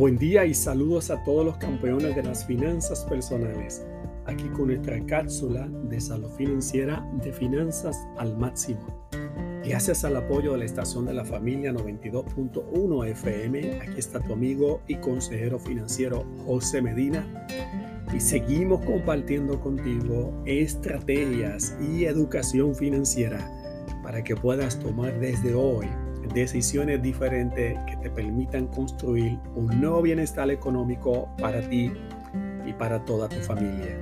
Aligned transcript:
Buen 0.00 0.16
día 0.16 0.46
y 0.46 0.54
saludos 0.54 1.10
a 1.10 1.22
todos 1.24 1.44
los 1.44 1.58
campeones 1.58 2.16
de 2.16 2.22
las 2.22 2.46
finanzas 2.46 3.04
personales. 3.04 3.84
Aquí 4.24 4.44
con 4.44 4.68
nuestra 4.68 4.98
cápsula 5.04 5.68
de 5.68 6.00
salud 6.00 6.30
financiera 6.38 7.06
de 7.22 7.30
finanzas 7.30 7.98
al 8.16 8.34
máximo. 8.34 8.80
Gracias 9.62 10.02
al 10.06 10.16
apoyo 10.16 10.52
de 10.52 10.60
la 10.60 10.64
estación 10.64 11.04
de 11.04 11.12
la 11.12 11.26
familia 11.26 11.70
92.1 11.72 13.08
FM, 13.08 13.78
aquí 13.82 13.98
está 13.98 14.20
tu 14.20 14.32
amigo 14.32 14.80
y 14.88 14.94
consejero 14.94 15.58
financiero 15.58 16.24
José 16.46 16.80
Medina. 16.80 17.46
Y 18.16 18.20
seguimos 18.20 18.82
compartiendo 18.86 19.60
contigo 19.60 20.32
estrategias 20.46 21.76
y 21.78 22.06
educación 22.06 22.74
financiera 22.74 23.46
para 24.02 24.24
que 24.24 24.34
puedas 24.34 24.80
tomar 24.80 25.20
desde 25.20 25.52
hoy 25.52 25.88
decisiones 26.34 27.02
diferentes 27.02 27.78
que 27.86 27.96
te 27.96 28.10
permitan 28.10 28.66
construir 28.68 29.38
un 29.54 29.80
nuevo 29.80 30.02
bienestar 30.02 30.50
económico 30.50 31.28
para 31.38 31.60
ti 31.68 31.92
y 32.66 32.72
para 32.74 33.04
toda 33.04 33.28
tu 33.28 33.36
familia. 33.36 33.98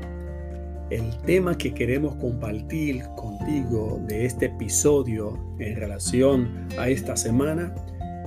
El 0.91 1.17
tema 1.27 1.57
que 1.57 1.75
queremos 1.75 2.15
compartir 2.17 3.03
contigo 3.17 4.01
de 4.07 4.25
este 4.25 4.47
episodio 4.47 5.39
en 5.59 5.77
relación 5.77 6.67
a 6.79 6.89
esta 6.89 7.15
semana 7.17 7.75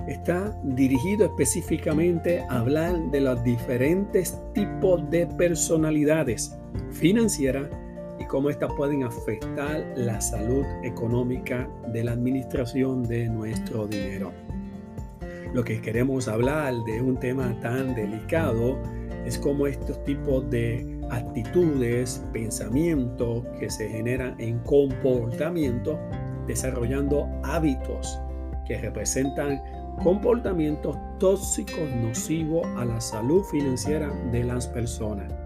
está 0.08 0.56
dirigido 0.64 1.26
específicamente 1.26 2.40
a 2.50 2.60
hablar 2.60 2.96
de 3.12 3.22
los 3.22 3.44
diferentes 3.44 4.38
tipos 4.54 5.10
de 5.10 5.26
personalidades 5.26 6.56
financieras 6.92 7.68
cómo 8.28 8.50
estas 8.50 8.72
pueden 8.74 9.04
afectar 9.04 9.86
la 9.96 10.22
salud 10.22 10.64
económica 10.84 11.70
de 11.92 12.04
la 12.04 12.14
administración 12.14 13.04
de 13.04 13.28
nuestro 13.28 13.88
dinero. 13.88 14.32
Lo 15.54 15.66
que 15.66 15.82
queremos 15.82 16.30
hablar 16.30 16.74
de 16.86 17.02
un 17.02 17.18
tema 17.18 17.60
tan 17.60 17.94
delicado 17.94 18.78
es 19.26 19.38
cómo 19.38 19.68
estos 19.68 20.02
tipos 20.06 20.50
de 20.50 21.00
actitudes, 21.10 22.24
pensamientos 22.32 23.44
que 23.60 23.70
se 23.70 23.90
generan 23.90 24.40
en 24.40 24.60
comportamiento, 24.60 26.00
desarrollando 26.48 27.28
hábitos 27.44 28.18
que 28.66 28.78
representan 28.78 29.62
comportamientos 30.04 30.98
tóxicos 31.20 31.90
nocivos 32.02 32.66
a 32.78 32.86
la 32.86 33.02
salud 33.02 33.44
financiera 33.44 34.10
de 34.32 34.46
las 34.46 34.68
personas. 34.68 35.41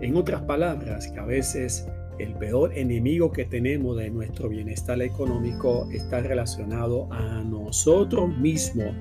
En 0.00 0.16
otras 0.16 0.42
palabras, 0.42 1.08
que 1.08 1.18
a 1.18 1.24
veces 1.24 1.88
el 2.18 2.34
peor 2.34 2.76
enemigo 2.76 3.32
que 3.32 3.44
tenemos 3.44 3.96
de 3.96 4.10
nuestro 4.10 4.48
bienestar 4.48 5.00
económico 5.02 5.88
está 5.92 6.20
relacionado 6.20 7.12
a 7.12 7.42
nosotros 7.42 8.36
mismos 8.38 8.94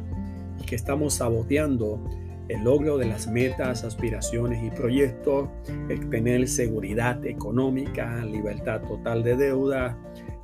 y 0.59 0.65
que 0.65 0.75
estamos 0.75 1.15
saboteando 1.15 2.03
el 2.47 2.63
logro 2.63 2.97
de 2.97 3.05
las 3.05 3.27
metas, 3.27 3.83
aspiraciones 3.83 4.63
y 4.63 4.69
proyectos, 4.71 5.49
el 5.89 6.09
tener 6.09 6.47
seguridad 6.47 7.23
económica, 7.25 8.23
libertad 8.25 8.81
total 8.81 9.23
de 9.23 9.35
deuda, 9.35 9.97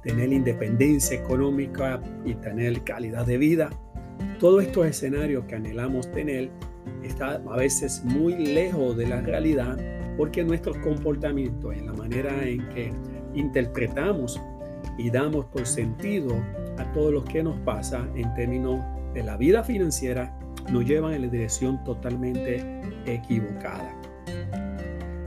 tener 0.03 0.33
independencia 0.33 1.17
económica 1.17 2.01
y 2.25 2.35
tener 2.35 2.83
calidad 2.83 3.25
de 3.25 3.37
vida. 3.37 3.69
Todos 4.39 4.63
estos 4.63 4.85
escenarios 4.85 5.45
que 5.45 5.55
anhelamos 5.55 6.11
tener 6.11 6.51
están 7.03 7.47
a 7.47 7.55
veces 7.55 8.03
muy 8.03 8.35
lejos 8.35 8.97
de 8.97 9.07
la 9.07 9.21
realidad 9.21 9.77
porque 10.17 10.43
nuestros 10.43 10.77
comportamientos, 10.77 11.75
en 11.75 11.87
la 11.87 11.93
manera 11.93 12.47
en 12.47 12.67
que 12.69 12.93
interpretamos 13.33 14.39
y 14.97 15.09
damos 15.09 15.45
por 15.45 15.65
sentido 15.65 16.35
a 16.77 16.91
todo 16.93 17.11
lo 17.11 17.23
que 17.23 17.43
nos 17.43 17.59
pasa 17.61 18.07
en 18.15 18.33
términos 18.35 18.79
de 19.13 19.23
la 19.23 19.37
vida 19.37 19.63
financiera, 19.63 20.37
nos 20.71 20.85
llevan 20.85 21.13
en 21.13 21.23
la 21.23 21.27
dirección 21.27 21.83
totalmente 21.83 22.81
equivocada. 23.05 23.95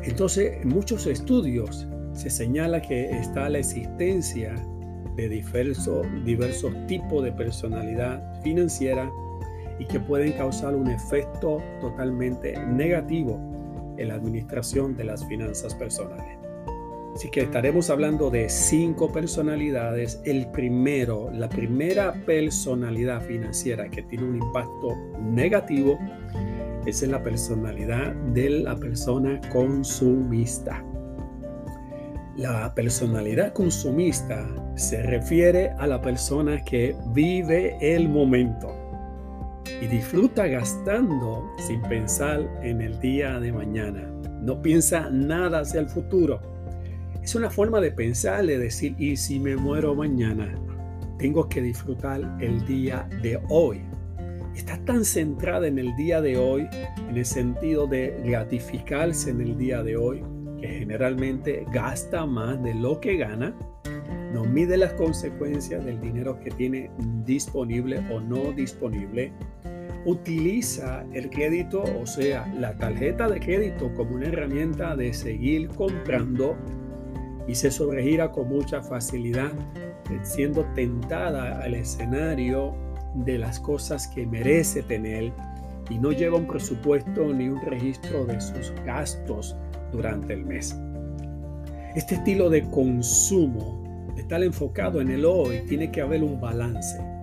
Entonces, 0.02 0.62
en 0.62 0.68
muchos 0.68 1.06
estudios 1.06 1.86
se 2.12 2.30
señala 2.30 2.80
que 2.80 3.10
está 3.10 3.48
la 3.48 3.58
existencia 3.58 4.54
de 5.16 5.28
diversos, 5.28 6.06
diversos 6.24 6.74
tipos 6.86 7.24
de 7.24 7.32
personalidad 7.32 8.40
financiera 8.42 9.10
y 9.78 9.84
que 9.84 9.98
pueden 10.00 10.32
causar 10.32 10.74
un 10.74 10.88
efecto 10.88 11.62
totalmente 11.80 12.54
negativo 12.66 13.55
en 13.98 14.08
la 14.08 14.14
administración 14.14 14.96
de 14.96 15.04
las 15.04 15.26
finanzas 15.26 15.74
personales. 15.74 16.38
Así 17.14 17.30
que 17.30 17.40
estaremos 17.40 17.88
hablando 17.88 18.28
de 18.28 18.50
cinco 18.50 19.10
personalidades. 19.10 20.20
El 20.24 20.48
primero, 20.50 21.30
la 21.32 21.48
primera 21.48 22.12
personalidad 22.26 23.22
financiera 23.22 23.88
que 23.88 24.02
tiene 24.02 24.24
un 24.24 24.36
impacto 24.36 24.94
negativo 25.18 25.98
es 26.84 27.00
la 27.08 27.22
personalidad 27.22 28.14
de 28.34 28.50
la 28.50 28.76
persona 28.76 29.40
consumista. 29.50 30.84
La 32.36 32.74
personalidad 32.74 33.54
consumista 33.54 34.46
se 34.74 35.02
refiere 35.02 35.70
a 35.78 35.86
la 35.86 36.02
persona 36.02 36.62
que 36.62 36.94
vive 37.14 37.78
el 37.80 38.10
momento 38.10 38.75
y 39.80 39.86
disfruta 39.86 40.46
gastando 40.46 41.54
sin 41.58 41.82
pensar 41.82 42.48
en 42.62 42.80
el 42.80 42.98
día 43.00 43.38
de 43.38 43.52
mañana. 43.52 44.10
No 44.40 44.62
piensa 44.62 45.10
nada 45.10 45.60
hacia 45.60 45.80
el 45.80 45.88
futuro. 45.88 46.40
Es 47.22 47.34
una 47.34 47.50
forma 47.50 47.80
de 47.80 47.90
pensar, 47.90 48.46
de 48.46 48.58
decir, 48.58 48.94
y 48.98 49.16
si 49.16 49.38
me 49.38 49.56
muero 49.56 49.94
mañana, 49.94 50.54
tengo 51.18 51.48
que 51.48 51.60
disfrutar 51.60 52.38
el 52.40 52.64
día 52.66 53.08
de 53.22 53.40
hoy. 53.48 53.82
Está 54.54 54.78
tan 54.84 55.04
centrada 55.04 55.66
en 55.66 55.78
el 55.78 55.94
día 55.96 56.20
de 56.20 56.38
hoy, 56.38 56.68
en 57.08 57.16
el 57.16 57.26
sentido 57.26 57.86
de 57.86 58.18
gratificarse 58.24 59.30
en 59.30 59.40
el 59.40 59.58
día 59.58 59.82
de 59.82 59.96
hoy, 59.96 60.22
que 60.60 60.68
generalmente 60.68 61.66
gasta 61.72 62.24
más 62.24 62.62
de 62.62 62.74
lo 62.74 63.00
que 63.00 63.16
gana, 63.16 63.54
no 64.32 64.44
mide 64.44 64.76
las 64.76 64.92
consecuencias 64.94 65.84
del 65.84 66.00
dinero 66.00 66.38
que 66.40 66.50
tiene 66.50 66.90
disponible 67.24 67.98
o 68.12 68.20
no 68.20 68.52
disponible, 68.52 69.32
utiliza 70.06 71.04
el 71.12 71.28
crédito, 71.30 71.82
o 71.82 72.06
sea, 72.06 72.46
la 72.56 72.78
tarjeta 72.78 73.28
de 73.28 73.40
crédito 73.40 73.92
como 73.94 74.14
una 74.14 74.28
herramienta 74.28 74.94
de 74.94 75.12
seguir 75.12 75.68
comprando 75.68 76.56
y 77.48 77.56
se 77.56 77.72
sobregira 77.72 78.30
con 78.30 78.48
mucha 78.48 78.82
facilidad, 78.82 79.50
siendo 80.22 80.64
tentada 80.74 81.60
al 81.60 81.74
escenario 81.74 82.74
de 83.16 83.38
las 83.38 83.58
cosas 83.58 84.06
que 84.06 84.26
merece 84.26 84.82
tener 84.84 85.32
y 85.90 85.98
no 85.98 86.12
lleva 86.12 86.38
un 86.38 86.46
presupuesto 86.46 87.32
ni 87.32 87.48
un 87.48 87.60
registro 87.62 88.24
de 88.26 88.40
sus 88.40 88.72
gastos 88.84 89.56
durante 89.90 90.34
el 90.34 90.44
mes. 90.44 90.76
Este 91.96 92.14
estilo 92.14 92.48
de 92.48 92.62
consumo, 92.70 94.12
estar 94.16 94.42
enfocado 94.42 95.00
en 95.00 95.10
el 95.10 95.24
hoy, 95.24 95.62
tiene 95.68 95.90
que 95.90 96.00
haber 96.00 96.22
un 96.22 96.40
balance 96.40 97.15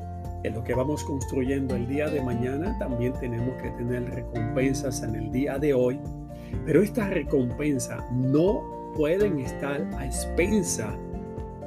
en 0.43 0.53
lo 0.53 0.63
que 0.63 0.73
vamos 0.73 1.03
construyendo 1.03 1.75
el 1.75 1.87
día 1.87 2.07
de 2.09 2.21
mañana, 2.21 2.77
también 2.77 3.13
tenemos 3.13 3.55
que 3.61 3.69
tener 3.71 4.03
recompensas 4.09 5.01
en 5.03 5.15
el 5.15 5.31
día 5.31 5.57
de 5.57 5.73
hoy, 5.73 5.99
pero 6.65 6.81
estas 6.81 7.09
recompensas 7.09 8.03
no 8.11 8.91
pueden 8.95 9.39
estar 9.39 9.81
a 9.97 10.05
expensa 10.05 10.95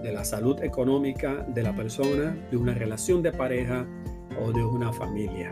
de 0.03 0.13
la 0.13 0.25
salud 0.25 0.63
económica 0.63 1.45
de 1.49 1.63
la 1.63 1.75
persona, 1.75 2.37
de 2.51 2.57
una 2.57 2.75
relación 2.75 3.23
de 3.23 3.33
pareja 3.33 3.87
o 4.41 4.53
de 4.53 4.65
una 4.65 4.93
familia. 4.93 5.51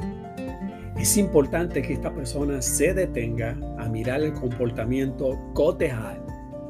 Es 0.99 1.17
importante 1.17 1.83
que 1.83 1.95
esta 1.95 2.15
persona 2.15 2.63
se 2.63 2.95
detenga 2.95 3.59
a 3.79 3.89
mirar 3.89 4.23
el 4.23 4.33
comportamiento 4.33 5.39
cotejar, 5.55 6.25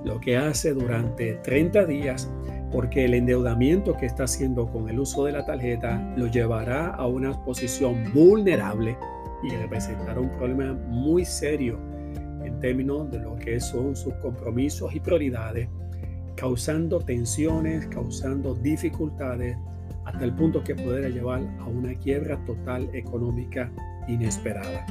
lo 0.05 0.21
que 0.21 0.37
hace 0.37 0.73
durante 0.73 1.35
30 1.35 1.85
días 1.87 2.31
porque 2.75 3.05
el 3.05 3.15
endeudamiento 3.15 3.97
que 3.97 4.05
está 4.05 4.25
haciendo 4.25 4.67
con 4.67 4.89
el 4.89 4.99
uso 4.99 5.25
de 5.25 5.31
la 5.31 5.47
tarjeta 5.47 6.13
lo 6.17 6.27
llevará 6.27 6.89
a 6.89 7.07
una 7.07 7.33
posición 7.45 8.13
vulnerable 8.13 8.99
y 9.45 9.51
representará 9.51 10.19
un 10.19 10.31
problema 10.31 10.73
muy 10.89 11.25
serio 11.25 11.79
en 12.45 12.59
términos 12.59 13.09
de 13.13 13.21
lo 13.21 13.37
que 13.37 13.61
son 13.61 13.95
sus 13.95 14.13
compromisos 14.15 14.93
y 14.93 14.99
prioridades, 14.99 15.69
causando 16.35 16.99
tensiones, 16.99 17.87
causando 17.87 18.57
dificultades, 18.57 19.57
hasta 20.05 20.25
el 20.25 20.35
punto 20.35 20.65
que 20.65 20.75
podrá 20.75 21.09
llevar 21.09 21.43
a 21.61 21.67
una 21.67 21.95
quiebra 21.95 22.45
total 22.45 22.91
económica 22.93 23.71
inesperada. 24.09 24.85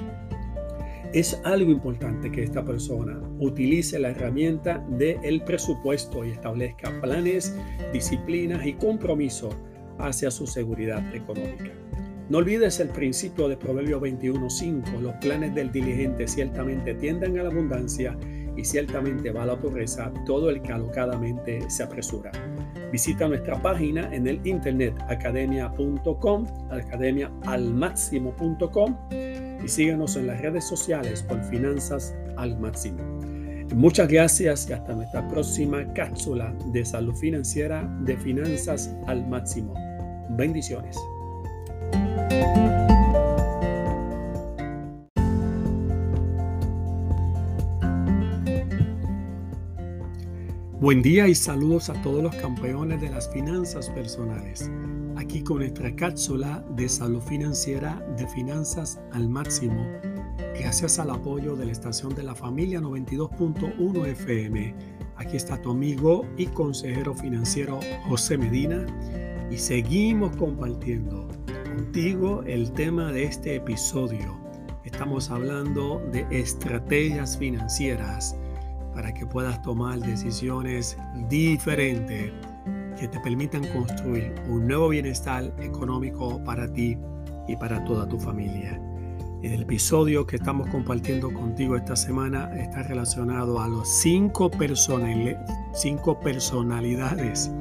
Es 1.14 1.40
algo 1.44 1.72
importante 1.72 2.32
que 2.32 2.42
esta 2.42 2.66
persona 2.66 3.22
utilice 3.38 4.00
la 4.00 4.10
herramienta 4.10 4.84
del 4.90 5.44
presupuesto 5.44 6.26
y 6.26 6.32
establezca 6.32 6.90
planes, 7.02 7.56
disciplinas 7.94 8.66
y 8.66 8.74
compromisos 8.74 9.56
hacia 10.00 10.32
su 10.32 10.48
seguridad 10.48 11.04
económica. 11.14 11.70
No 12.30 12.40
olvides 12.40 12.80
el 12.80 12.90
principio 12.90 13.48
de 13.48 13.58
Proverbio 13.58 14.02
21.5. 14.02 15.02
Los 15.02 15.14
planes 15.18 15.54
del 15.54 15.72
diligente 15.72 16.28
ciertamente 16.28 16.96
tienden 16.96 17.38
a 17.38 17.44
la 17.44 17.50
abundancia 17.50 18.18
y 18.58 18.66
ciertamente 18.66 19.30
va 19.30 19.44
a 19.44 19.48
la 19.48 19.60
pobreza 19.60 20.12
todo 20.26 20.50
el 20.50 20.64
que 20.64 20.72
alocadamente 20.72 21.70
se 21.70 21.84
apresura. 21.84 22.32
Visita 22.92 23.28
nuestra 23.28 23.62
página 23.62 24.12
en 24.16 24.26
el 24.26 24.40
internet 24.48 24.96
academia.com, 25.10 26.48
y 29.64 29.68
síguenos 29.68 30.16
en 30.16 30.28
las 30.28 30.42
redes 30.42 30.66
sociales 30.66 31.24
por 31.24 31.44
Finanzas 31.46 32.14
al 32.38 32.60
Máximo. 32.60 33.00
Muchas 33.74 34.08
gracias 34.08 34.70
y 34.70 34.74
hasta 34.74 34.94
nuestra 34.94 35.28
próxima 35.30 35.92
cápsula 35.94 36.54
de 36.72 36.86
salud 36.86 37.16
financiera 37.16 37.84
de 38.02 38.16
Finanzas 38.18 38.94
al 39.08 39.28
Máximo. 39.28 39.74
Bendiciones. 40.32 40.98
Buen 50.80 51.02
día 51.02 51.30
y 51.30 51.34
saludos 51.34 51.90
a 51.90 51.94
todos 52.02 52.22
los 52.22 52.36
campeones 52.36 53.00
de 53.00 53.10
las 53.10 53.32
finanzas 53.32 53.90
personales. 53.90 54.70
Aquí 55.16 55.44
con 55.44 55.60
nuestra 55.60 55.96
cápsula 55.96 56.66
de 56.76 56.90
salud 56.90 57.22
financiera 57.22 58.04
de 58.18 58.28
finanzas 58.28 59.00
al 59.12 59.30
máximo, 59.30 59.86
gracias 60.60 60.98
al 60.98 61.12
apoyo 61.12 61.56
de 61.56 61.66
la 61.66 61.72
estación 61.72 62.16
de 62.16 62.24
la 62.24 62.34
familia 62.34 62.82
92.1 62.82 64.08
FM. 64.08 64.76
Aquí 65.18 65.38
está 65.38 65.62
tu 65.62 65.72
amigo 65.72 66.26
y 66.36 66.48
consejero 66.48 67.14
financiero 67.14 67.80
José 68.08 68.38
Medina 68.38 68.86
y 69.52 69.58
seguimos 69.58 70.36
compartiendo 70.36 71.28
contigo 71.64 72.42
el 72.48 72.72
tema 72.72 73.12
de 73.12 73.26
este 73.26 73.56
episodio. 73.56 74.40
Estamos 74.84 75.30
hablando 75.30 76.02
de 76.12 76.26
estrategias 76.32 77.38
financieras 77.38 78.36
para 78.96 79.14
que 79.14 79.28
puedas 79.28 79.62
tomar 79.62 80.00
decisiones 80.00 80.98
diferentes 81.30 82.32
que 83.00 83.08
te 83.08 83.20
permitan 83.20 83.66
construir 83.68 84.34
un 84.48 84.68
nuevo 84.68 84.90
bienestar 84.90 85.54
económico 85.60 86.44
para 86.44 86.72
ti 86.72 86.98
y 87.48 87.56
para 87.56 87.84
toda 87.86 88.08
tu 88.08 88.20
familia. 88.20 88.80
El 89.44 89.64
episodio 89.64 90.26
que 90.26 90.38
estamos 90.38 90.68
compartiendo 90.70 91.34
contigo 91.34 91.76
esta 91.76 91.98
semana 91.98 92.50
está 92.56 92.84
relacionado 92.84 93.60
a 93.60 93.68
los 93.68 93.90
cinco, 93.90 94.50
cinco 95.74 96.20
personalidades 96.22 97.52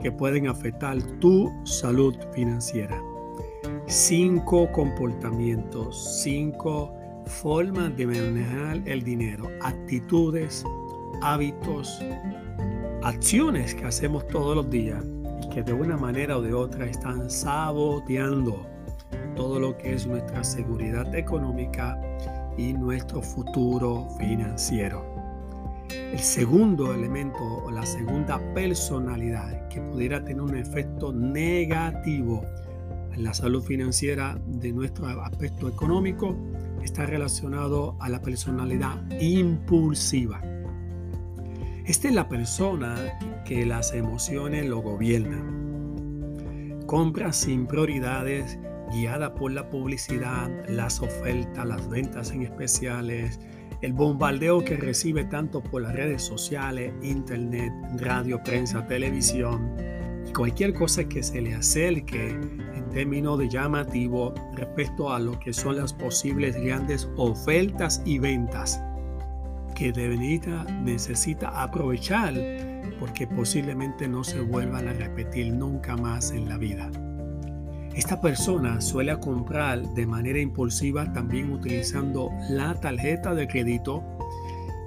que 0.00 0.10
pueden 0.10 0.48
afectar 0.48 1.02
tu 1.20 1.52
salud 1.64 2.14
financiera. 2.32 2.98
Cinco 3.86 4.72
comportamientos, 4.72 6.22
cinco 6.22 6.94
formas 7.26 7.94
de 7.96 8.06
manejar 8.06 8.80
el 8.86 9.02
dinero, 9.02 9.48
actitudes, 9.60 10.64
hábitos, 11.20 12.02
acciones 13.04 13.74
que 13.74 13.84
hacemos 13.84 14.26
todos 14.28 14.56
los 14.56 14.70
días 14.70 15.04
y 15.42 15.48
que 15.50 15.62
de 15.62 15.74
una 15.74 15.96
manera 15.96 16.38
o 16.38 16.42
de 16.42 16.54
otra 16.54 16.86
están 16.86 17.28
saboteando 17.28 18.66
todo 19.36 19.60
lo 19.60 19.76
que 19.76 19.92
es 19.92 20.06
nuestra 20.06 20.42
seguridad 20.42 21.14
económica 21.14 22.00
y 22.56 22.72
nuestro 22.72 23.20
futuro 23.20 24.08
financiero. 24.18 25.04
El 25.90 26.18
segundo 26.18 26.94
elemento 26.94 27.44
o 27.44 27.70
la 27.70 27.84
segunda 27.84 28.40
personalidad 28.54 29.68
que 29.68 29.82
pudiera 29.82 30.24
tener 30.24 30.40
un 30.40 30.56
efecto 30.56 31.12
negativo 31.12 32.42
en 33.12 33.22
la 33.22 33.34
salud 33.34 33.62
financiera 33.62 34.38
de 34.46 34.72
nuestro 34.72 35.08
aspecto 35.20 35.68
económico 35.68 36.34
está 36.82 37.04
relacionado 37.04 37.96
a 38.00 38.08
la 38.08 38.22
personalidad 38.22 38.98
impulsiva. 39.20 40.53
Esta 41.84 42.08
es 42.08 42.14
la 42.14 42.28
persona 42.28 42.96
que 43.44 43.66
las 43.66 43.92
emociones 43.92 44.66
lo 44.66 44.78
gobiernan. 44.78 45.64
Compra 46.86 47.32
sin 47.32 47.66
prioridades, 47.66 48.58
guiada 48.92 49.34
por 49.34 49.52
la 49.52 49.68
publicidad, 49.68 50.50
las 50.68 51.00
ofertas, 51.00 51.66
las 51.66 51.88
ventas 51.88 52.30
en 52.30 52.42
especiales, 52.42 53.38
el 53.82 53.92
bombardeo 53.92 54.64
que 54.64 54.76
recibe 54.76 55.24
tanto 55.24 55.62
por 55.62 55.82
las 55.82 55.94
redes 55.94 56.22
sociales, 56.22 56.92
internet, 57.02 57.72
radio, 57.98 58.42
prensa, 58.42 58.86
televisión 58.86 59.76
y 60.26 60.32
cualquier 60.32 60.72
cosa 60.72 61.04
que 61.04 61.22
se 61.22 61.42
le 61.42 61.54
acerque 61.54 62.38
término 62.94 63.36
de 63.36 63.48
llamativo 63.48 64.32
respecto 64.54 65.12
a 65.12 65.18
lo 65.18 65.38
que 65.40 65.52
son 65.52 65.76
las 65.76 65.92
posibles 65.92 66.56
grandes 66.56 67.10
ofertas 67.16 68.00
y 68.06 68.18
ventas 68.18 68.80
que 69.74 69.92
Devenita 69.92 70.64
necesita 70.64 71.62
aprovechar 71.62 72.34
porque 72.98 73.26
posiblemente 73.26 74.08
no 74.08 74.24
se 74.24 74.40
vuelvan 74.40 74.88
a 74.88 74.92
repetir 74.92 75.52
nunca 75.52 75.96
más 75.96 76.30
en 76.30 76.48
la 76.48 76.56
vida. 76.56 76.90
Esta 77.94 78.20
persona 78.20 78.80
suele 78.80 79.18
comprar 79.20 79.82
de 79.94 80.06
manera 80.06 80.40
impulsiva 80.40 81.12
también 81.12 81.52
utilizando 81.52 82.30
la 82.48 82.74
tarjeta 82.74 83.34
de 83.34 83.46
crédito 83.46 84.02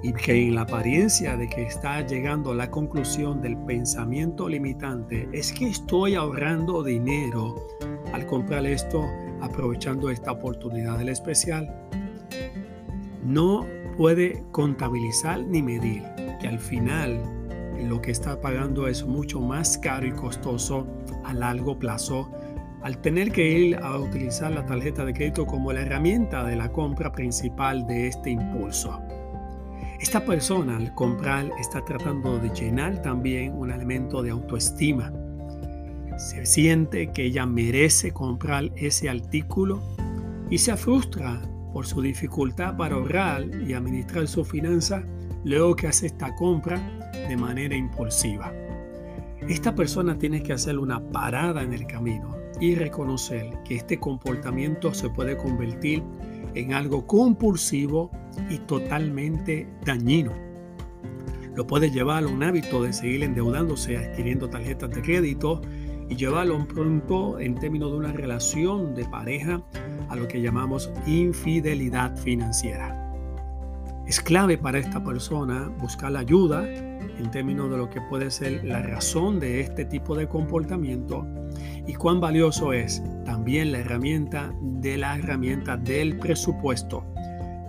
y 0.02 0.12
que 0.12 0.46
en 0.46 0.54
la 0.54 0.62
apariencia 0.62 1.36
de 1.36 1.48
que 1.48 1.62
está 1.62 2.06
llegando 2.06 2.52
a 2.52 2.54
la 2.54 2.70
conclusión 2.70 3.40
del 3.40 3.56
pensamiento 3.64 4.48
limitante 4.48 5.28
es 5.32 5.52
que 5.52 5.68
estoy 5.68 6.14
ahorrando 6.14 6.82
dinero 6.82 7.54
al 8.12 8.26
comprar 8.26 8.66
esto 8.66 9.04
aprovechando 9.40 10.10
esta 10.10 10.32
oportunidad 10.32 10.98
del 10.98 11.08
especial. 11.08 11.88
No 13.24 13.66
puede 13.98 14.44
contabilizar 14.52 15.40
ni 15.40 15.60
medir 15.60 16.04
que 16.40 16.46
al 16.46 16.60
final 16.60 17.20
lo 17.88 18.00
que 18.00 18.12
está 18.12 18.40
pagando 18.40 18.86
es 18.86 19.04
mucho 19.04 19.40
más 19.40 19.76
caro 19.76 20.06
y 20.06 20.12
costoso 20.12 20.86
a 21.24 21.34
largo 21.34 21.76
plazo 21.76 22.30
al 22.82 23.00
tener 23.02 23.32
que 23.32 23.58
ir 23.58 23.76
a 23.76 23.98
utilizar 23.98 24.52
la 24.52 24.64
tarjeta 24.64 25.04
de 25.04 25.12
crédito 25.12 25.46
como 25.46 25.72
la 25.72 25.80
herramienta 25.80 26.44
de 26.44 26.54
la 26.54 26.70
compra 26.70 27.10
principal 27.10 27.88
de 27.88 28.06
este 28.06 28.30
impulso. 28.30 29.00
Esta 29.98 30.24
persona 30.24 30.76
al 30.76 30.94
comprar 30.94 31.50
está 31.58 31.84
tratando 31.84 32.38
de 32.38 32.50
llenar 32.50 33.02
también 33.02 33.52
un 33.52 33.72
elemento 33.72 34.22
de 34.22 34.30
autoestima. 34.30 35.12
Se 36.16 36.46
siente 36.46 37.10
que 37.10 37.24
ella 37.24 37.46
merece 37.46 38.12
comprar 38.12 38.70
ese 38.76 39.08
artículo 39.08 39.82
y 40.50 40.58
se 40.58 40.76
frustra 40.76 41.42
por 41.78 41.86
su 41.86 42.02
dificultad 42.02 42.76
para 42.76 42.96
ahorrar 42.96 43.44
y 43.64 43.72
administrar 43.72 44.26
su 44.26 44.44
finanza 44.44 45.04
luego 45.44 45.76
que 45.76 45.86
hace 45.86 46.06
esta 46.06 46.34
compra 46.34 46.76
de 47.28 47.36
manera 47.36 47.76
impulsiva. 47.76 48.52
Esta 49.48 49.76
persona 49.76 50.18
tiene 50.18 50.42
que 50.42 50.52
hacer 50.52 50.76
una 50.76 51.00
parada 51.12 51.62
en 51.62 51.72
el 51.72 51.86
camino 51.86 52.36
y 52.60 52.74
reconocer 52.74 53.62
que 53.64 53.76
este 53.76 54.00
comportamiento 54.00 54.92
se 54.92 55.08
puede 55.08 55.36
convertir 55.36 56.02
en 56.56 56.74
algo 56.74 57.06
compulsivo 57.06 58.10
y 58.50 58.58
totalmente 58.58 59.68
dañino. 59.84 60.32
Lo 61.54 61.64
puede 61.64 61.92
llevar 61.92 62.24
a 62.24 62.26
un 62.26 62.42
hábito 62.42 62.82
de 62.82 62.92
seguir 62.92 63.22
endeudándose, 63.22 63.98
adquiriendo 63.98 64.50
tarjetas 64.50 64.90
de 64.90 65.00
crédito 65.00 65.60
y 66.08 66.16
llevarlo 66.16 66.58
punto 66.66 67.38
en 67.38 67.54
términos 67.54 67.92
de 67.92 67.98
una 67.98 68.12
relación 68.12 68.96
de 68.96 69.04
pareja 69.04 69.62
a 70.08 70.16
lo 70.16 70.28
que 70.28 70.40
llamamos 70.40 70.90
infidelidad 71.06 72.16
financiera. 72.16 73.04
Es 74.06 74.20
clave 74.20 74.56
para 74.56 74.78
esta 74.78 75.04
persona 75.04 75.70
buscar 75.80 76.12
la 76.12 76.20
ayuda 76.20 76.66
en 76.66 77.30
términos 77.30 77.70
de 77.70 77.76
lo 77.76 77.90
que 77.90 78.00
puede 78.00 78.30
ser 78.30 78.64
la 78.64 78.80
razón 78.80 79.38
de 79.38 79.60
este 79.60 79.84
tipo 79.84 80.14
de 80.14 80.28
comportamiento 80.28 81.26
y 81.86 81.94
cuán 81.94 82.20
valioso 82.20 82.72
es 82.72 83.02
también 83.24 83.72
la 83.72 83.78
herramienta 83.78 84.52
de 84.62 84.96
la 84.96 85.16
herramienta 85.16 85.76
del 85.76 86.18
presupuesto 86.18 87.04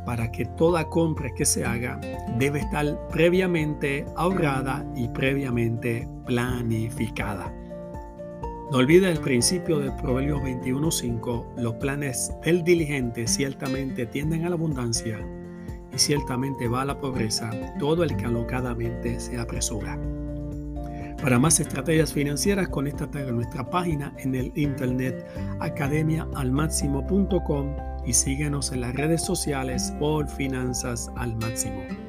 para 0.06 0.32
que 0.32 0.46
toda 0.46 0.86
compra 0.86 1.30
que 1.36 1.46
se 1.46 1.66
haga 1.66 2.00
debe 2.38 2.60
estar 2.60 3.08
previamente 3.10 4.06
ahorrada 4.16 4.86
y 4.96 5.08
previamente 5.10 6.08
planificada. 6.26 7.54
No 8.72 8.78
olvide 8.78 9.10
el 9.10 9.18
principio 9.18 9.80
del 9.80 9.96
Proverbio 9.96 10.40
21.5, 10.42 11.56
los 11.58 11.74
planes 11.76 12.32
del 12.46 12.64
diligente 12.64 13.28
ciertamente 13.28 14.06
tienden 14.06 14.46
a 14.46 14.50
la 14.50 14.56
abundancia 14.56 15.18
y 15.92 15.98
ciertamente 15.98 16.68
va 16.68 16.84
a 16.84 16.86
la 16.86 17.00
pobreza 17.00 17.50
todo 17.80 18.04
el 18.04 18.16
que 18.16 18.26
alocadamente 18.26 19.20
se 19.20 19.40
apresura. 19.40 20.00
Para 21.20 21.40
más 21.40 21.60
estrategias 21.60 22.14
financieras, 22.14 22.70
conéctate 22.70 23.24
a 23.24 23.32
nuestra 23.32 23.68
página 23.68 24.14
en 24.20 24.36
el 24.36 24.52
internet 24.54 25.26
academiaalmáximo.com 25.60 27.76
y 28.06 28.14
síguenos 28.14 28.72
en 28.72 28.82
las 28.82 28.94
redes 28.94 29.24
sociales 29.24 29.92
por 30.00 30.28
Finanzas 30.28 31.10
al 31.16 31.36
Máximo. 31.38 32.09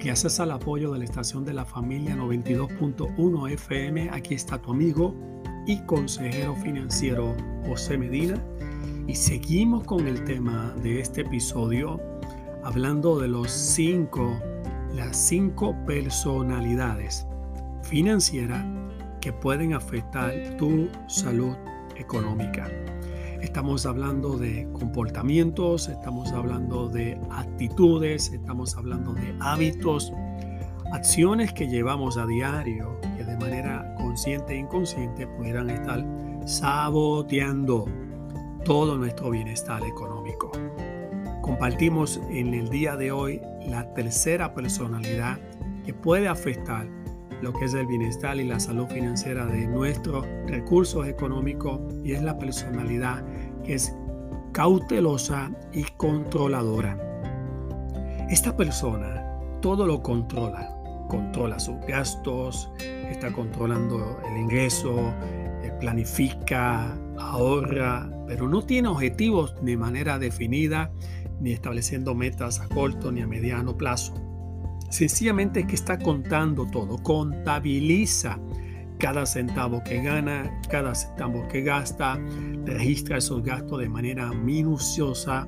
Gracias 0.00 0.38
al 0.38 0.52
apoyo 0.52 0.92
de 0.92 1.00
la 1.00 1.04
estación 1.04 1.44
de 1.44 1.52
la 1.52 1.64
familia 1.64 2.14
92.1 2.14 3.50
FM, 3.50 4.10
aquí 4.10 4.34
está 4.34 4.56
tu 4.62 4.70
amigo 4.70 5.12
y 5.66 5.80
consejero 5.86 6.54
financiero 6.54 7.34
José 7.66 7.98
Medina. 7.98 8.40
Y 9.08 9.16
seguimos 9.16 9.82
con 9.82 10.06
el 10.06 10.22
tema 10.22 10.72
de 10.84 11.00
este 11.00 11.22
episodio, 11.22 12.00
hablando 12.62 13.18
de 13.18 13.26
los 13.26 13.50
cinco, 13.50 14.40
las 14.94 15.16
cinco 15.16 15.74
personalidades 15.84 17.26
financieras 17.82 18.64
que 19.20 19.32
pueden 19.32 19.74
afectar 19.74 20.32
tu 20.58 20.88
salud 21.08 21.56
económica. 21.96 22.70
Estamos 23.40 23.86
hablando 23.86 24.36
de 24.36 24.68
comportamientos, 24.72 25.88
estamos 25.88 26.32
hablando 26.32 26.88
de 26.88 27.20
actitudes, 27.30 28.32
estamos 28.32 28.76
hablando 28.76 29.12
de 29.14 29.34
hábitos, 29.40 30.12
acciones 30.92 31.52
que 31.52 31.68
llevamos 31.68 32.18
a 32.18 32.26
diario 32.26 33.00
que 33.16 33.24
de 33.24 33.36
manera 33.36 33.94
consciente 33.96 34.54
e 34.54 34.58
inconsciente 34.58 35.26
pudieran 35.26 35.70
estar 35.70 36.04
saboteando 36.46 37.86
todo 38.64 38.96
nuestro 38.98 39.30
bienestar 39.30 39.84
económico. 39.84 40.50
Compartimos 41.42 42.20
en 42.30 42.54
el 42.54 42.68
día 42.68 42.96
de 42.96 43.12
hoy 43.12 43.40
la 43.66 43.94
tercera 43.94 44.52
personalidad 44.52 45.38
que 45.84 45.94
puede 45.94 46.28
afectar 46.28 46.86
lo 47.42 47.52
que 47.52 47.66
es 47.66 47.74
el 47.74 47.86
bienestar 47.86 48.38
y 48.38 48.44
la 48.44 48.60
salud 48.60 48.86
financiera 48.86 49.46
de 49.46 49.66
nuestros 49.66 50.26
recursos 50.46 51.06
económicos 51.06 51.80
y 52.04 52.12
es 52.12 52.22
la 52.22 52.38
personalidad 52.38 53.24
que 53.64 53.74
es 53.74 53.94
cautelosa 54.52 55.50
y 55.72 55.84
controladora. 55.96 56.98
Esta 58.28 58.56
persona 58.56 59.24
todo 59.60 59.86
lo 59.86 60.02
controla, 60.02 60.74
controla 61.08 61.58
sus 61.58 61.76
gastos, 61.86 62.70
está 62.78 63.32
controlando 63.32 64.20
el 64.30 64.38
ingreso, 64.38 65.14
eh, 65.62 65.72
planifica, 65.80 66.96
ahorra, 67.18 68.10
pero 68.26 68.48
no 68.48 68.62
tiene 68.62 68.88
objetivos 68.88 69.54
de 69.62 69.76
manera 69.76 70.18
definida 70.18 70.92
ni 71.40 71.52
estableciendo 71.52 72.14
metas 72.14 72.60
a 72.60 72.68
corto 72.68 73.12
ni 73.12 73.20
a 73.20 73.26
mediano 73.26 73.76
plazo. 73.76 74.27
Sencillamente 74.88 75.60
es 75.60 75.66
que 75.66 75.74
está 75.74 75.98
contando 75.98 76.66
todo, 76.66 76.98
contabiliza 77.02 78.38
cada 78.98 79.26
centavo 79.26 79.82
que 79.84 80.02
gana, 80.02 80.60
cada 80.68 80.94
centavo 80.94 81.46
que 81.48 81.62
gasta, 81.62 82.18
registra 82.64 83.18
esos 83.18 83.42
gastos 83.42 83.80
de 83.80 83.88
manera 83.88 84.32
minuciosa, 84.32 85.46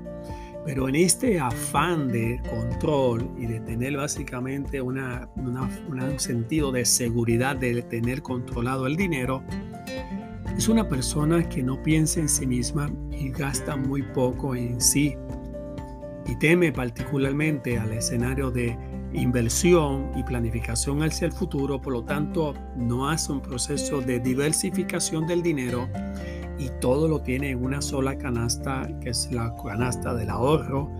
pero 0.64 0.88
en 0.88 0.96
este 0.96 1.40
afán 1.40 2.08
de 2.08 2.40
control 2.48 3.30
y 3.38 3.46
de 3.46 3.60
tener 3.60 3.96
básicamente 3.96 4.80
una, 4.80 5.28
un 5.36 6.20
sentido 6.20 6.70
de 6.70 6.84
seguridad 6.84 7.56
de 7.56 7.82
tener 7.82 8.22
controlado 8.22 8.86
el 8.86 8.96
dinero, 8.96 9.42
es 10.56 10.68
una 10.68 10.88
persona 10.88 11.48
que 11.48 11.62
no 11.62 11.82
piensa 11.82 12.20
en 12.20 12.28
sí 12.28 12.46
misma 12.46 12.90
y 13.10 13.30
gasta 13.30 13.76
muy 13.76 14.02
poco 14.02 14.54
en 14.54 14.80
sí. 14.80 15.16
Y 16.26 16.36
teme 16.36 16.70
particularmente 16.70 17.78
al 17.78 17.92
escenario 17.92 18.50
de 18.50 18.76
inversión 19.12 20.12
y 20.16 20.22
planificación 20.22 21.02
hacia 21.02 21.26
el 21.26 21.32
futuro, 21.32 21.80
por 21.80 21.92
lo 21.92 22.04
tanto 22.04 22.54
no 22.76 23.08
hace 23.08 23.32
un 23.32 23.40
proceso 23.40 24.00
de 24.00 24.20
diversificación 24.20 25.26
del 25.26 25.42
dinero 25.42 25.88
y 26.58 26.68
todo 26.80 27.08
lo 27.08 27.20
tiene 27.20 27.50
en 27.50 27.64
una 27.64 27.80
sola 27.80 28.16
canasta, 28.18 28.88
que 29.00 29.10
es 29.10 29.30
la 29.32 29.54
canasta 29.56 30.14
del 30.14 30.30
ahorro, 30.30 30.90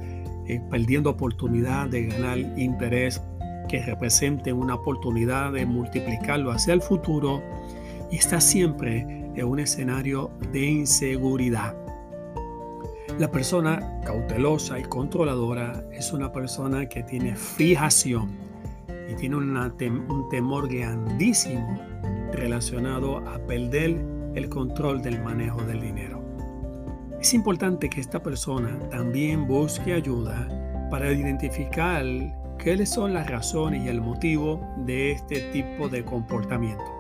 eh, 0.47 0.61
perdiendo 0.71 1.11
oportunidad 1.11 1.89
de 1.89 2.07
ganar 2.07 2.39
interés 2.39 3.23
que 3.69 3.83
represente 3.83 4.53
una 4.53 4.75
oportunidad 4.75 5.53
de 5.53 5.67
multiplicarlo 5.67 6.51
hacia 6.51 6.75
el 6.75 6.83
futuro 6.83 7.43
y 8.11 8.17
está 8.17 8.41
siempre 8.41 9.01
en 9.37 9.45
un 9.45 9.61
escenario 9.61 10.31
de 10.51 10.67
inseguridad. 10.67 11.77
La 13.21 13.31
persona 13.31 14.01
cautelosa 14.03 14.79
y 14.79 14.83
controladora 14.85 15.85
es 15.93 16.11
una 16.15 16.33
persona 16.33 16.89
que 16.89 17.03
tiene 17.03 17.37
fijación 17.37 18.31
y 19.11 19.15
tiene 19.15 19.37
un 19.37 20.27
temor 20.31 20.73
grandísimo 20.73 21.79
relacionado 22.33 23.19
a 23.19 23.39
perder 23.41 24.03
el 24.35 24.49
control 24.49 25.03
del 25.03 25.23
manejo 25.23 25.61
del 25.65 25.83
dinero. 25.83 26.25
Es 27.21 27.35
importante 27.35 27.91
que 27.91 28.01
esta 28.01 28.23
persona 28.23 28.79
también 28.89 29.47
busque 29.47 29.93
ayuda 29.93 30.49
para 30.91 31.13
identificar 31.13 32.07
qué 32.57 32.87
son 32.87 33.13
las 33.13 33.29
razones 33.29 33.85
y 33.85 33.89
el 33.89 34.01
motivo 34.01 34.67
de 34.87 35.13
este 35.13 35.43
tipo 35.53 35.91
de 35.91 36.07
comportamiento. 36.07 37.00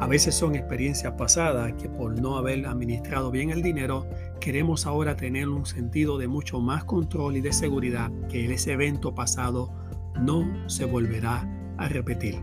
A 0.00 0.06
veces 0.06 0.34
son 0.34 0.54
experiencias 0.54 1.12
pasadas 1.14 1.72
que 1.74 1.88
por 1.88 2.20
no 2.20 2.36
haber 2.36 2.66
administrado 2.66 3.30
bien 3.30 3.50
el 3.50 3.62
dinero, 3.62 4.06
queremos 4.40 4.86
ahora 4.86 5.16
tener 5.16 5.48
un 5.48 5.66
sentido 5.66 6.18
de 6.18 6.26
mucho 6.26 6.60
más 6.60 6.84
control 6.84 7.36
y 7.36 7.40
de 7.40 7.52
seguridad 7.52 8.10
que 8.28 8.52
ese 8.52 8.72
evento 8.72 9.14
pasado 9.14 9.72
no 10.20 10.68
se 10.68 10.84
volverá 10.84 11.48
a 11.78 11.88
repetir. 11.88 12.40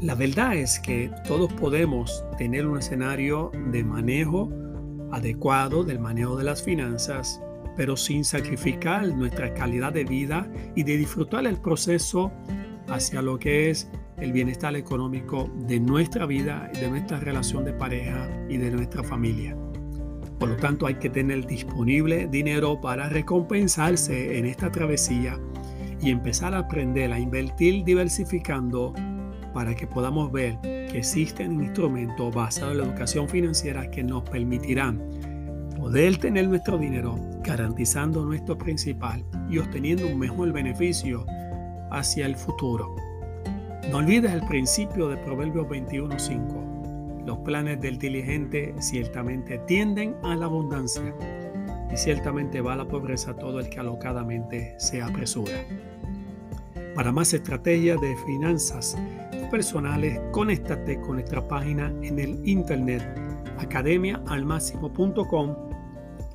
La 0.00 0.14
verdad 0.14 0.54
es 0.54 0.78
que 0.78 1.10
todos 1.26 1.52
podemos 1.54 2.24
tener 2.38 2.66
un 2.66 2.78
escenario 2.78 3.50
de 3.72 3.84
manejo 3.84 4.50
adecuado 5.12 5.84
del 5.84 5.98
manejo 5.98 6.36
de 6.36 6.44
las 6.44 6.62
finanzas, 6.62 7.40
pero 7.76 7.96
sin 7.96 8.24
sacrificar 8.24 9.06
nuestra 9.08 9.54
calidad 9.54 9.92
de 9.92 10.04
vida 10.04 10.48
y 10.74 10.82
de 10.82 10.96
disfrutar 10.96 11.46
el 11.46 11.56
proceso 11.56 12.32
hacia 12.88 13.22
lo 13.22 13.38
que 13.38 13.70
es 13.70 13.88
el 14.24 14.32
bienestar 14.32 14.74
económico 14.74 15.50
de 15.54 15.78
nuestra 15.78 16.26
vida, 16.26 16.70
de 16.80 16.88
nuestra 16.88 17.20
relación 17.20 17.64
de 17.64 17.74
pareja 17.74 18.28
y 18.48 18.56
de 18.56 18.70
nuestra 18.70 19.02
familia. 19.04 19.56
Por 20.38 20.48
lo 20.48 20.56
tanto, 20.56 20.86
hay 20.86 20.96
que 20.96 21.10
tener 21.10 21.46
disponible 21.46 22.26
dinero 22.26 22.80
para 22.80 23.08
recompensarse 23.08 24.38
en 24.38 24.46
esta 24.46 24.70
travesía 24.72 25.38
y 26.00 26.10
empezar 26.10 26.54
a 26.54 26.60
aprender 26.60 27.12
a 27.12 27.18
invertir 27.18 27.84
diversificando 27.84 28.92
para 29.52 29.74
que 29.74 29.86
podamos 29.86 30.32
ver 30.32 30.58
que 30.60 30.98
existen 30.98 31.62
instrumentos 31.62 32.34
basados 32.34 32.72
en 32.72 32.78
la 32.78 32.84
educación 32.84 33.28
financiera 33.28 33.90
que 33.90 34.02
nos 34.02 34.22
permitirán 34.28 35.02
poder 35.78 36.16
tener 36.16 36.48
nuestro 36.48 36.78
dinero 36.78 37.16
garantizando 37.42 38.24
nuestro 38.24 38.56
principal 38.56 39.24
y 39.50 39.58
obteniendo 39.58 40.06
un 40.06 40.18
mejor 40.18 40.50
beneficio 40.50 41.26
hacia 41.90 42.26
el 42.26 42.36
futuro. 42.36 42.96
No 43.90 43.98
olvides 43.98 44.32
el 44.32 44.42
principio 44.42 45.08
de 45.08 45.16
Proverbios 45.18 45.66
21.5. 45.66 47.24
Los 47.26 47.38
planes 47.38 47.80
del 47.80 47.98
diligente 47.98 48.74
ciertamente 48.80 49.58
tienden 49.66 50.16
a 50.22 50.34
la 50.34 50.46
abundancia 50.46 51.14
y 51.92 51.96
ciertamente 51.96 52.60
va 52.60 52.72
a 52.72 52.76
la 52.76 52.88
pobreza 52.88 53.36
todo 53.36 53.60
el 53.60 53.68
que 53.68 53.80
alocadamente 53.80 54.74
se 54.78 55.00
apresura. 55.02 55.64
Para 56.94 57.12
más 57.12 57.32
estrategias 57.34 58.00
de 58.00 58.16
finanzas 58.26 58.96
personales, 59.50 60.20
conéctate 60.32 61.00
con 61.00 61.14
nuestra 61.16 61.46
página 61.46 61.92
en 62.02 62.18
el 62.18 62.40
internet 62.48 63.02
academiaalmáximo.com 63.58 65.56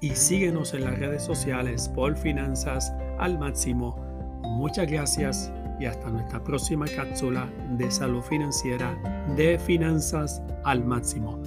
y 0.01 0.11
síguenos 0.11 0.73
en 0.73 0.85
las 0.85 0.97
redes 0.97 1.23
sociales 1.23 1.89
por 1.89 2.15
Finanzas 2.15 2.93
al 3.17 3.37
Máximo. 3.37 3.97
Muchas 4.43 4.89
gracias 4.89 5.51
y 5.79 5.85
hasta 5.85 6.09
nuestra 6.09 6.43
próxima 6.43 6.85
cápsula 6.85 7.49
de 7.77 7.89
salud 7.89 8.21
financiera 8.21 8.97
de 9.35 9.57
Finanzas 9.57 10.41
al 10.63 10.83
Máximo. 10.83 11.41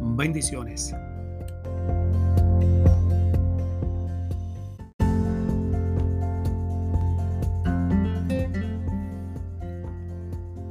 Bendiciones. 0.00 0.94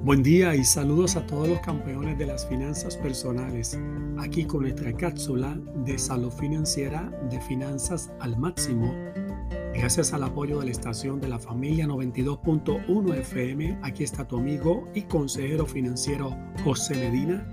Buen 0.10 0.24
día 0.24 0.56
y 0.56 0.64
saludos 0.64 1.16
a 1.18 1.28
todos 1.28 1.48
los 1.48 1.60
campeones 1.60 2.18
de 2.18 2.26
las 2.26 2.48
finanzas 2.48 2.98
personales, 2.98 3.80
aquí 4.18 4.44
con 4.44 4.64
nuestra 4.64 4.92
cápsula 4.92 5.56
de 5.86 6.00
salud 6.00 6.32
financiera 6.32 7.12
de 7.30 7.40
finanzas 7.42 8.10
al 8.20 8.36
máximo. 8.36 8.92
Gracias 9.80 10.12
al 10.12 10.24
apoyo 10.24 10.60
de 10.60 10.66
la 10.66 10.72
estación 10.72 11.22
de 11.22 11.30
la 11.30 11.40
familia 11.40 11.88
92.1 11.88 13.16
FM, 13.16 13.80
aquí 13.82 14.04
está 14.04 14.28
tu 14.28 14.38
amigo 14.38 14.90
y 14.94 15.04
consejero 15.04 15.66
financiero 15.66 16.36
José 16.66 16.96
Medina. 16.96 17.50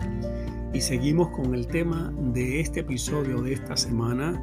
Y 0.75 0.80
seguimos 0.80 1.28
con 1.30 1.54
el 1.54 1.68
tema 1.68 2.12
de 2.18 2.59
este 2.59 2.80
episodio 2.80 3.42
de 3.42 3.52
esta 3.52 3.76
semana, 3.76 4.42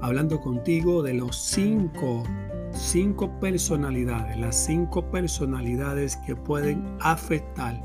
hablando 0.00 0.40
contigo 0.40 1.02
de 1.02 1.14
los 1.14 1.36
cinco 1.36 2.22
cinco 2.72 3.28
personalidades, 3.40 4.38
las 4.38 4.54
cinco 4.64 5.10
personalidades 5.10 6.16
que 6.18 6.36
pueden 6.36 6.96
afectar 7.00 7.82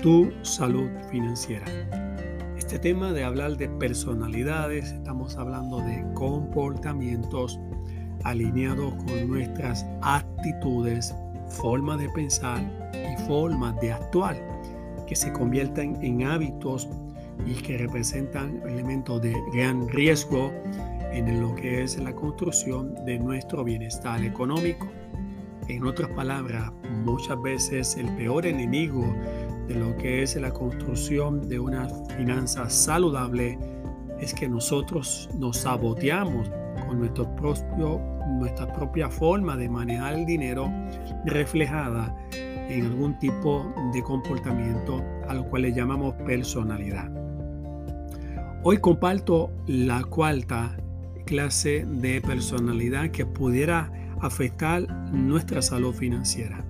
tu 0.00 0.30
salud 0.42 0.88
financiera. 1.10 1.66
Este 2.56 2.78
tema 2.78 3.12
de 3.12 3.24
hablar 3.24 3.56
de 3.56 3.68
personalidades, 3.68 4.92
estamos 4.92 5.36
hablando 5.36 5.78
de 5.78 6.04
comportamientos, 6.14 7.58
alineados 8.24 8.94
con 9.04 9.28
nuestras 9.28 9.86
actitudes, 10.02 11.14
forma 11.48 11.96
de 11.96 12.08
pensar 12.10 12.62
y 12.94 13.20
forma 13.22 13.72
de 13.80 13.92
actuar, 13.92 14.36
que 15.06 15.16
se 15.16 15.32
conviertan 15.32 16.02
en 16.02 16.24
hábitos 16.24 16.88
y 17.46 17.54
que 17.54 17.78
representan 17.78 18.62
elementos 18.66 19.20
de 19.22 19.34
gran 19.52 19.88
riesgo 19.88 20.52
en 21.12 21.40
lo 21.40 21.54
que 21.54 21.82
es 21.82 21.98
la 21.98 22.14
construcción 22.14 22.94
de 23.04 23.18
nuestro 23.18 23.64
bienestar 23.64 24.22
económico. 24.22 24.86
En 25.68 25.84
otras 25.84 26.10
palabras, 26.10 26.72
muchas 27.04 27.40
veces 27.42 27.96
el 27.96 28.08
peor 28.16 28.46
enemigo 28.46 29.04
de 29.68 29.74
lo 29.76 29.96
que 29.96 30.22
es 30.22 30.36
la 30.36 30.52
construcción 30.52 31.48
de 31.48 31.58
una 31.58 31.88
finanza 32.16 32.68
saludable 32.68 33.58
es 34.20 34.34
que 34.34 34.48
nosotros 34.48 35.28
nos 35.38 35.58
saboteamos 35.58 36.50
con 36.86 37.00
nuestra 37.00 38.72
propia 38.72 39.08
forma 39.10 39.56
de 39.56 39.68
manejar 39.68 40.14
el 40.14 40.26
dinero 40.26 40.70
reflejada 41.24 42.14
en 42.32 42.86
algún 42.86 43.18
tipo 43.18 43.72
de 43.92 44.02
comportamiento 44.02 45.02
a 45.28 45.34
lo 45.34 45.44
cual 45.48 45.62
le 45.62 45.72
llamamos 45.72 46.14
personalidad. 46.26 47.10
Hoy 48.62 48.78
comparto 48.78 49.50
la 49.66 50.04
cuarta 50.04 50.76
clase 51.24 51.86
de 51.86 52.20
personalidad 52.20 53.10
que 53.10 53.24
pudiera 53.24 53.90
afectar 54.20 54.86
nuestra 55.12 55.62
salud 55.62 55.94
financiera. 55.94 56.64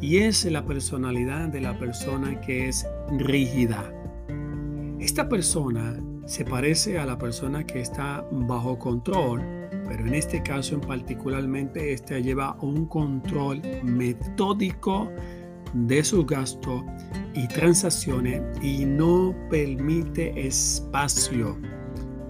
Y 0.00 0.18
es 0.18 0.44
la 0.46 0.64
personalidad 0.64 1.48
de 1.48 1.60
la 1.60 1.78
persona 1.78 2.40
que 2.40 2.68
es 2.68 2.86
rígida. 3.18 3.84
Esta 4.98 5.28
persona 5.28 5.96
se 6.32 6.46
parece 6.46 6.98
a 6.98 7.04
la 7.04 7.18
persona 7.18 7.66
que 7.66 7.82
está 7.82 8.26
bajo 8.30 8.78
control, 8.78 9.42
pero 9.86 10.06
en 10.06 10.14
este 10.14 10.42
caso 10.42 10.76
en 10.76 10.80
particularmente 10.80 11.92
esta 11.92 12.18
lleva 12.20 12.56
un 12.62 12.86
control 12.86 13.60
metódico 13.82 15.10
de 15.74 16.02
sus 16.02 16.26
gastos 16.26 16.84
y 17.34 17.46
transacciones 17.48 18.40
y 18.62 18.86
no 18.86 19.34
permite 19.50 20.46
espacio 20.46 21.58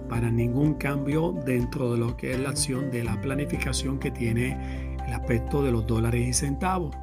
para 0.09 0.29
ningún 0.29 0.73
cambio 0.73 1.33
dentro 1.45 1.93
de 1.93 1.99
lo 1.99 2.17
que 2.17 2.33
es 2.33 2.39
la 2.41 2.49
acción 2.49 2.91
de 2.91 3.05
la 3.05 3.21
planificación 3.21 3.99
que 3.99 4.11
tiene 4.11 4.97
el 5.07 5.13
aspecto 5.13 5.63
de 5.63 5.71
los 5.71 5.87
dólares 5.87 6.27
y 6.27 6.33
centavos. 6.33 6.93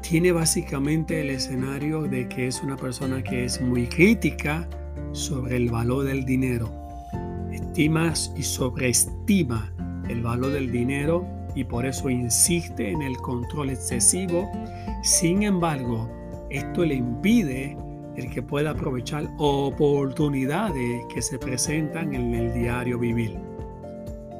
Tiene 0.00 0.32
básicamente 0.32 1.20
el 1.20 1.30
escenario 1.30 2.02
de 2.02 2.28
que 2.28 2.48
es 2.48 2.60
una 2.60 2.74
persona 2.74 3.22
que 3.22 3.44
es 3.44 3.60
muy 3.60 3.86
crítica 3.86 4.68
sobre 5.12 5.56
el 5.56 5.70
valor 5.70 6.04
del 6.04 6.24
dinero. 6.24 6.70
Estima 7.52 8.12
y 8.36 8.42
sobreestima 8.42 9.72
el 10.08 10.22
valor 10.22 10.52
del 10.52 10.70
dinero 10.70 11.26
y 11.54 11.64
por 11.64 11.86
eso 11.86 12.08
insiste 12.10 12.90
en 12.90 13.02
el 13.02 13.16
control 13.18 13.70
excesivo. 13.70 14.50
Sin 15.02 15.42
embargo, 15.42 16.08
esto 16.50 16.84
le 16.84 16.94
impide 16.94 17.76
el 18.16 18.30
que 18.30 18.42
pueda 18.42 18.70
aprovechar 18.70 19.28
oportunidades 19.38 21.02
que 21.12 21.22
se 21.22 21.38
presentan 21.38 22.14
en 22.14 22.34
el 22.34 22.52
diario 22.52 22.98
vivir. 22.98 23.38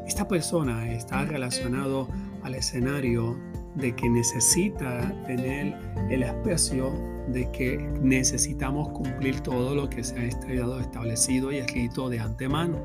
Esta 0.06 0.28
persona 0.28 0.90
está 0.92 1.24
relacionado 1.24 2.08
al 2.42 2.54
escenario 2.54 3.36
de 3.74 3.94
que 3.94 4.08
necesita 4.08 5.12
tener 5.26 5.74
el 6.10 6.22
espacio 6.22 6.92
de 7.28 7.50
que 7.52 7.78
necesitamos 8.02 8.88
cumplir 8.88 9.40
todo 9.40 9.74
lo 9.74 9.88
que 9.88 10.04
se 10.04 10.18
ha 10.18 10.24
estrellado, 10.24 10.80
establecido 10.80 11.52
y 11.52 11.58
escrito 11.58 12.08
de 12.08 12.20
antemano. 12.20 12.78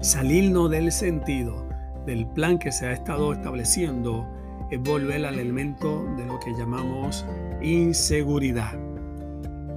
Salirnos 0.00 0.70
del 0.70 0.90
sentido 0.92 1.68
del 2.06 2.26
plan 2.26 2.58
que 2.58 2.72
se 2.72 2.86
ha 2.86 2.92
estado 2.92 3.32
estableciendo 3.32 4.26
es 4.70 4.80
volver 4.80 5.26
al 5.26 5.38
elemento 5.38 6.04
de 6.16 6.24
lo 6.26 6.40
que 6.40 6.52
llamamos 6.52 7.26
inseguridad. 7.60 8.78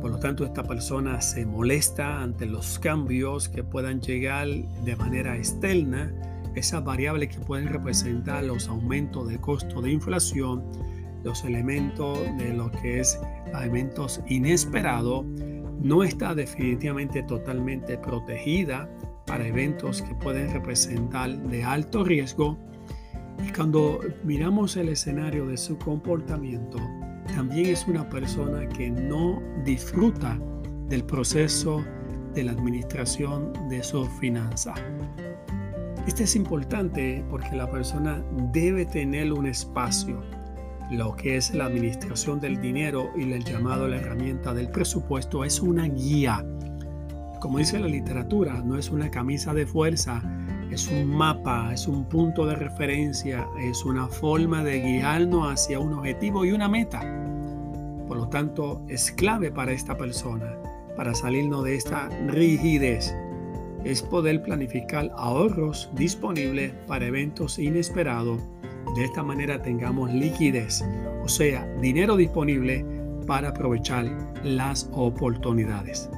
Por 0.02 0.12
lo 0.12 0.20
tanto, 0.20 0.46
esta 0.46 0.64
persona 0.64 1.22
se 1.22 1.46
molesta 1.46 2.22
ante 2.22 2.46
los 2.46 2.80
cambios 2.80 3.50
que 3.50 3.64
puedan 3.64 4.02
llegar 4.02 4.48
de 4.48 4.96
manera 4.96 5.36
externa, 5.38 6.14
esas 6.56 6.84
variables 6.84 7.36
que 7.36 7.40
pueden 7.44 7.68
representar 7.68 8.44
los 8.44 8.68
aumentos 8.68 9.28
de 9.28 9.40
costo 9.40 9.82
de 9.82 9.92
inflación, 9.92 10.64
los 11.24 11.44
elementos 11.44 12.20
de 12.38 12.54
lo 12.54 12.72
que 12.72 13.00
es 13.00 13.20
elementos 13.54 14.22
inesperados, 14.28 15.26
no 15.82 16.04
está 16.04 16.34
definitivamente 16.34 17.24
totalmente 17.24 17.98
protegida 17.98 18.90
para 19.26 19.48
eventos 19.48 20.02
que 20.02 20.16
pueden 20.16 20.52
representar 20.52 21.38
de 21.44 21.64
alto 21.64 22.04
riesgo. 22.04 22.58
Y 23.46 23.52
cuando 23.52 24.00
miramos 24.24 24.78
el 24.78 24.90
escenario 24.90 25.48
de 25.48 25.58
su 25.58 25.78
comportamiento, 25.78 26.78
también 27.36 27.68
es 27.68 27.88
una 27.88 28.08
persona 28.10 28.68
que 28.70 28.90
no 28.90 29.42
disfruta 29.66 30.40
del 30.88 31.04
proceso 31.04 31.84
de 32.34 32.44
la 32.44 32.52
administración 32.52 33.54
de 33.70 33.84
sus 33.84 34.08
finanzas. 34.20 34.80
Esto 36.08 36.24
es 36.24 36.36
importante 36.36 37.24
porque 37.30 37.56
la 37.56 37.70
persona 37.70 38.24
debe 38.52 38.86
tener 38.86 39.32
un 39.32 39.48
espacio 39.48 40.22
lo 40.92 41.16
que 41.16 41.38
es 41.38 41.54
la 41.54 41.66
administración 41.66 42.40
del 42.40 42.62
dinero 42.62 43.12
y 43.16 43.32
el 43.32 43.44
llamado 43.44 43.88
la 43.88 43.98
herramienta 43.98 44.54
del 44.54 44.70
presupuesto 44.70 45.44
es 45.44 45.60
una 45.60 45.88
guía. 45.88 46.46
Como 47.40 47.58
dice 47.58 47.80
la 47.80 47.88
literatura, 47.88 48.62
no 48.64 48.78
es 48.78 48.90
una 48.90 49.10
camisa 49.10 49.54
de 49.54 49.66
fuerza, 49.66 50.22
es 50.72 50.88
un 50.90 51.08
mapa, 51.08 51.74
es 51.74 51.88
un 51.88 52.06
punto 52.06 52.46
de 52.46 52.56
referencia, 52.56 53.48
es 53.60 53.84
una 53.86 54.08
forma 54.08 54.64
de 54.64 54.82
guiarnos 54.82 55.52
hacia 55.52 55.80
un 55.80 55.94
objetivo 55.94 56.46
y 56.46 56.52
una 56.52 56.70
meta. 56.70 57.02
Por 58.08 58.18
lo 58.18 58.30
tanto, 58.30 58.86
es 58.88 59.12
clave 59.12 59.52
para 59.52 59.72
esta 59.72 59.98
persona, 59.98 60.56
para 60.96 61.16
salirnos 61.16 61.64
de 61.64 61.76
esta 61.76 62.08
rigidez, 62.28 63.16
es 63.84 64.02
poder 64.02 64.42
planificar 64.44 65.12
ahorros 65.18 65.90
disponibles 65.96 66.74
para 66.88 67.06
eventos 67.06 67.60
inesperados 67.60 68.42
de 68.96 69.06
esta 69.06 69.24
manera 69.24 69.60
tengamos 69.60 70.14
liquidez, 70.14 70.84
o 71.24 71.28
sea, 71.28 71.66
dinero 71.82 72.16
disponible 72.16 72.86
para 73.26 73.50
aprovechar 73.50 74.06
las 74.44 74.88
oportunidades. 74.92 76.12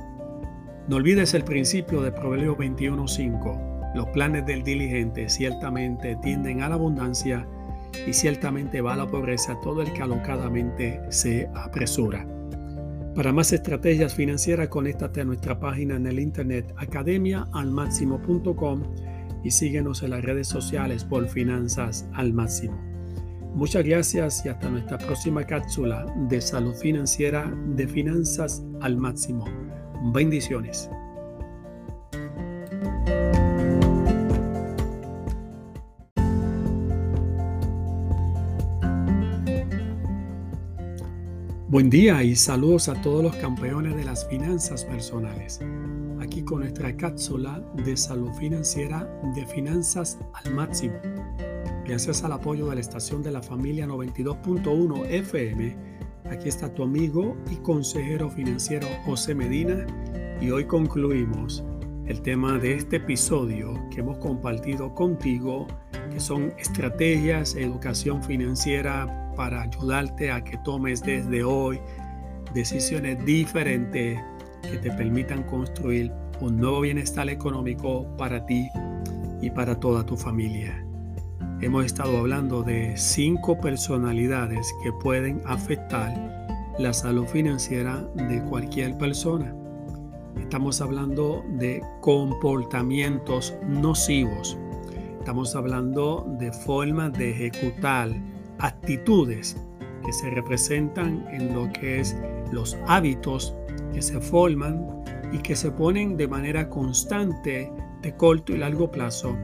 No 0.90 0.98
olvides 0.98 1.34
el 1.34 1.46
principio 1.46 2.02
de 2.02 2.12
Proverbio 2.12 2.58
21.5. 2.58 3.94
Los 3.96 4.08
planes 4.08 4.46
del 4.46 4.64
diligente 4.64 5.30
ciertamente 5.30 6.18
tienden 6.22 6.64
a 6.64 6.70
la 6.70 6.76
abundancia 6.76 7.48
y 8.06 8.12
ciertamente 8.12 8.82
va 8.82 8.94
a 8.94 8.98
la 8.98 9.08
pobreza 9.08 9.58
todo 9.62 9.82
el 9.82 9.94
que 9.94 10.02
alocadamente 10.02 11.00
se 11.10 11.50
apresura. 11.56 12.28
Para 13.16 13.32
más 13.32 13.54
estrategias 13.54 14.14
financieras, 14.14 14.68
conéctate 14.68 15.22
a 15.22 15.26
nuestra 15.26 15.58
página 15.58 15.96
en 15.96 16.06
el 16.06 16.20
internet 16.20 16.74
academiaalmáximo.com 16.76 18.84
y 19.42 19.52
síguenos 19.52 20.04
en 20.04 20.10
las 20.10 20.22
redes 20.22 20.50
sociales 20.50 21.06
por 21.06 21.30
Finanzas 21.30 22.10
al 22.14 22.34
Máximo. 22.34 22.78
Muchas 23.54 23.86
gracias 23.86 24.46
y 24.46 24.50
hasta 24.50 24.70
nuestra 24.70 24.98
próxima 24.98 25.46
cápsula 25.46 26.06
de 26.28 26.42
salud 26.42 26.76
financiera 26.76 27.50
de 27.76 27.88
Finanzas 27.88 28.66
al 28.82 28.98
Máximo. 28.98 29.46
Bendiciones. 30.14 30.90
Buen 41.76 41.90
día 41.90 42.24
y 42.24 42.38
saludos 42.38 42.88
a 42.88 43.02
todos 43.02 43.22
los 43.22 43.36
campeones 43.36 43.98
de 43.98 44.06
las 44.06 44.26
finanzas 44.30 44.86
personales 44.86 45.60
aquí 46.22 46.42
con 46.42 46.62
nuestra 46.62 46.96
cápsula 46.96 47.62
de 47.84 47.98
salud 47.98 48.32
financiera 48.40 49.04
de 49.36 49.46
finanzas 49.46 50.18
al 50.32 50.54
máximo. 50.54 50.96
Gracias 51.86 52.24
al 52.24 52.32
apoyo 52.32 52.68
de 52.70 52.76
la 52.76 52.80
estación 52.80 53.22
de 53.22 53.32
la 53.32 53.42
familia 53.42 53.88
92.1 53.88 55.06
FM, 55.06 55.76
aquí 56.32 56.48
está 56.48 56.74
tu 56.74 56.82
amigo 56.82 57.36
y 57.52 57.58
consejero 57.58 58.30
financiero 58.30 58.88
José 59.04 59.36
Medina 59.36 59.86
y 60.40 60.52
hoy 60.52 60.64
concluimos 60.64 61.62
el 62.06 62.22
tema 62.22 62.58
de 62.58 62.76
este 62.76 62.96
episodio 62.96 63.74
que 63.92 64.00
hemos 64.00 64.18
compartido 64.20 64.96
contigo, 64.96 65.68
que 66.10 66.22
son 66.22 66.54
estrategias, 66.58 67.54
educación 67.56 68.24
financiera 68.24 69.25
para 69.36 69.62
ayudarte 69.62 70.32
a 70.32 70.44
que 70.44 70.58
tomes 70.58 71.02
desde 71.04 71.44
hoy 71.44 71.80
decisiones 72.54 73.24
diferentes 73.26 74.20
que 74.62 74.78
te 74.78 74.92
permitan 74.92 75.44
construir 75.44 76.12
un 76.40 76.58
nuevo 76.58 76.82
bienestar 76.82 77.30
económico 77.30 78.08
para 78.18 78.46
ti 78.46 78.70
y 79.42 79.50
para 79.50 79.80
toda 79.80 80.06
tu 80.06 80.18
familia. 80.18 80.84
Hemos 81.62 81.86
estado 81.86 82.18
hablando 82.18 82.64
de 82.64 82.98
cinco 82.98 83.60
personalidades 83.60 84.74
que 84.84 84.92
pueden 84.92 85.42
afectar 85.46 86.14
la 86.80 86.94
salud 86.94 87.28
financiera 87.28 88.02
de 88.16 88.42
cualquier 88.44 88.98
persona. 88.98 89.56
Estamos 90.40 90.82
hablando 90.82 91.44
de 91.58 91.82
comportamientos 92.02 93.56
nocivos 93.68 94.58
Estamos 95.26 95.56
hablando 95.56 96.24
de 96.38 96.54
formas 96.54 97.12
de 97.14 97.32
ejecutar 97.32 98.12
actitudes 98.60 99.58
que 100.06 100.14
se 100.14 100.30
representan 100.30 101.26
en 101.32 101.54
lo 101.54 101.72
que 101.74 102.00
es 102.00 102.16
los 102.52 102.78
hábitos 102.88 103.56
que 103.94 104.02
se 104.02 104.20
forman 104.20 105.04
y 105.32 105.40
que 105.40 105.56
se 105.56 105.72
ponen 105.72 106.18
de 106.18 106.28
manera 106.28 106.70
constante 106.70 107.72
de 108.02 108.16
corto 108.16 108.54
y 108.54 108.58
largo 108.58 108.92
plazo 108.92 109.36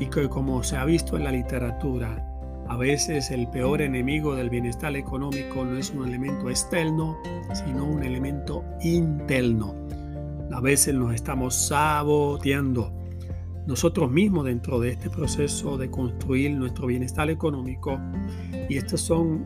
y 0.00 0.06
que 0.06 0.28
como 0.28 0.62
se 0.62 0.76
ha 0.76 0.84
visto 0.84 1.16
en 1.16 1.24
la 1.24 1.32
literatura, 1.32 2.24
a 2.68 2.76
veces 2.76 3.30
el 3.30 3.48
peor 3.48 3.80
enemigo 3.82 4.34
del 4.34 4.50
bienestar 4.50 4.94
económico 4.96 5.64
no 5.64 5.78
es 5.78 5.90
un 5.90 6.06
elemento 6.06 6.50
externo, 6.50 7.18
sino 7.52 7.84
un 7.84 8.02
elemento 8.02 8.64
interno. 8.82 9.74
A 10.52 10.60
veces 10.60 10.94
nos 10.94 11.14
estamos 11.14 11.54
saboteando 11.54 12.92
nosotros 13.68 14.10
mismos 14.10 14.46
dentro 14.46 14.80
de 14.80 14.92
este 14.92 15.10
proceso 15.10 15.76
de 15.76 15.90
construir 15.90 16.52
nuestro 16.52 16.86
bienestar 16.86 17.28
económico 17.28 18.00
y 18.66 18.78
estos 18.78 19.02
son 19.02 19.44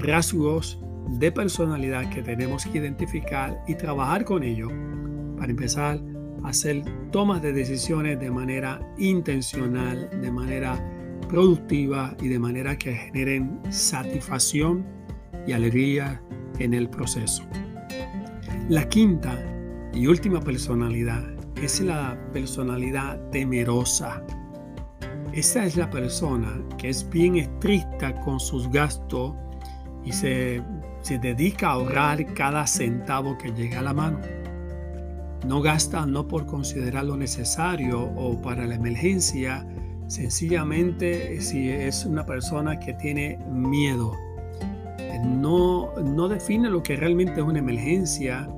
rasgos 0.00 0.80
de 1.08 1.30
personalidad 1.30 2.10
que 2.10 2.20
tenemos 2.20 2.66
que 2.66 2.78
identificar 2.78 3.62
y 3.68 3.76
trabajar 3.76 4.24
con 4.24 4.42
ellos 4.42 4.72
para 5.38 5.52
empezar 5.52 6.00
a 6.42 6.48
hacer 6.48 6.82
tomas 7.12 7.42
de 7.42 7.52
decisiones 7.52 8.18
de 8.18 8.28
manera 8.28 8.80
intencional, 8.98 10.10
de 10.20 10.32
manera 10.32 10.84
productiva 11.28 12.16
y 12.20 12.26
de 12.26 12.40
manera 12.40 12.76
que 12.76 12.92
generen 12.92 13.60
satisfacción 13.70 14.84
y 15.46 15.52
alegría 15.52 16.20
en 16.58 16.74
el 16.74 16.90
proceso. 16.90 17.44
La 18.68 18.88
quinta 18.88 19.38
y 19.94 20.08
última 20.08 20.40
personalidad 20.40 21.39
es 21.62 21.80
la 21.80 22.18
personalidad 22.32 23.20
temerosa. 23.30 24.22
Esa 25.32 25.64
es 25.64 25.76
la 25.76 25.90
persona 25.90 26.62
que 26.78 26.88
es 26.88 27.08
bien 27.08 27.36
estricta 27.36 28.20
con 28.22 28.40
sus 28.40 28.68
gastos 28.70 29.34
y 30.04 30.12
se, 30.12 30.62
se 31.02 31.18
dedica 31.18 31.68
a 31.68 31.72
ahorrar 31.72 32.34
cada 32.34 32.66
centavo 32.66 33.36
que 33.38 33.52
llega 33.52 33.80
a 33.80 33.82
la 33.82 33.92
mano. 33.92 34.20
No 35.46 35.62
gasta 35.62 36.04
no 36.06 36.26
por 36.26 36.46
considerarlo 36.46 37.16
necesario 37.16 38.02
o 38.02 38.40
para 38.40 38.66
la 38.66 38.74
emergencia, 38.74 39.66
sencillamente 40.06 41.40
si 41.40 41.70
es 41.70 42.04
una 42.04 42.26
persona 42.26 42.78
que 42.78 42.94
tiene 42.94 43.38
miedo. 43.50 44.16
No, 45.24 45.92
no 46.02 46.28
define 46.28 46.68
lo 46.70 46.82
que 46.82 46.96
realmente 46.96 47.34
es 47.40 47.42
una 47.42 47.58
emergencia, 47.58 48.48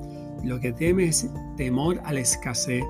lo 0.44 0.60
que 0.60 0.72
teme 0.72 1.04
es 1.04 1.28
temor 1.56 2.00
a 2.04 2.12
la 2.12 2.20
escasez, 2.20 2.82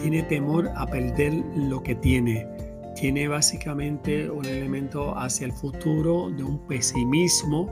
tiene 0.00 0.22
temor 0.24 0.70
a 0.74 0.86
perder 0.86 1.32
lo 1.54 1.82
que 1.82 1.94
tiene, 1.94 2.46
tiene 2.94 3.28
básicamente 3.28 4.28
un 4.30 4.44
elemento 4.44 5.16
hacia 5.16 5.46
el 5.46 5.52
futuro 5.52 6.30
de 6.30 6.44
un 6.44 6.58
pesimismo 6.66 7.68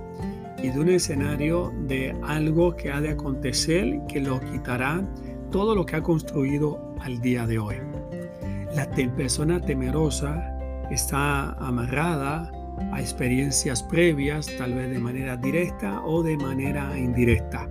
y 0.62 0.68
de 0.68 0.80
un 0.80 0.88
escenario 0.88 1.72
de 1.86 2.14
algo 2.22 2.76
que 2.76 2.90
ha 2.90 3.00
de 3.00 3.10
acontecer 3.10 4.00
que 4.08 4.20
lo 4.20 4.40
quitará 4.40 5.02
todo 5.50 5.74
lo 5.74 5.84
que 5.84 5.96
ha 5.96 6.02
construido 6.02 6.94
al 7.00 7.20
día 7.20 7.46
de 7.46 7.58
hoy. 7.58 7.76
La 8.74 8.88
persona 9.16 9.60
temerosa 9.60 10.56
está 10.90 11.52
amarrada 11.54 12.50
a 12.92 13.00
experiencias 13.00 13.82
previas, 13.82 14.46
tal 14.58 14.74
vez 14.74 14.90
de 14.90 14.98
manera 14.98 15.36
directa 15.36 16.02
o 16.04 16.22
de 16.22 16.36
manera 16.36 16.96
indirecta. 16.98 17.68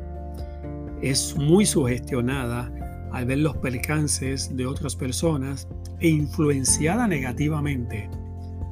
Es 1.01 1.35
muy 1.37 1.65
sugestionada 1.65 2.71
al 3.11 3.25
ver 3.25 3.39
los 3.39 3.57
percances 3.57 4.55
de 4.55 4.65
otras 4.65 4.95
personas 4.95 5.67
e 5.99 6.09
influenciada 6.09 7.07
negativamente 7.07 8.09